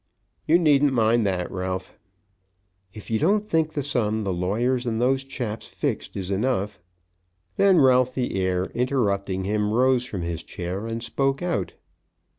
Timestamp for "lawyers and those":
4.33-5.23